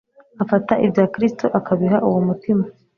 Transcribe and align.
Afata 0.43 0.73
ibya 0.85 1.05
Kristo 1.13 1.45
akabiha 1.59 1.97
uwo 2.07 2.19
mutima. 2.27 2.63